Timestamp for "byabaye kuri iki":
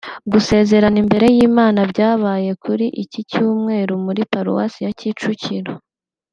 1.91-3.21